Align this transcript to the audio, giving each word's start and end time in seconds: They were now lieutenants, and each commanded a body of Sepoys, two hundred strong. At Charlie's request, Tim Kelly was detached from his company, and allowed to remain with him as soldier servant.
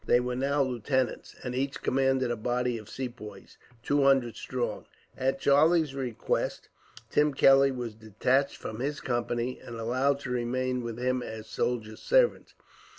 They 0.07 0.19
were 0.19 0.35
now 0.35 0.63
lieutenants, 0.63 1.35
and 1.43 1.53
each 1.53 1.83
commanded 1.83 2.31
a 2.31 2.35
body 2.35 2.79
of 2.79 2.89
Sepoys, 2.89 3.59
two 3.83 4.01
hundred 4.01 4.35
strong. 4.35 4.85
At 5.15 5.39
Charlie's 5.39 5.93
request, 5.93 6.69
Tim 7.11 7.35
Kelly 7.35 7.69
was 7.71 7.93
detached 7.93 8.57
from 8.57 8.79
his 8.79 8.99
company, 8.99 9.59
and 9.63 9.75
allowed 9.79 10.19
to 10.21 10.31
remain 10.31 10.81
with 10.81 10.97
him 10.97 11.21
as 11.21 11.45
soldier 11.45 11.95
servant. 11.95 12.55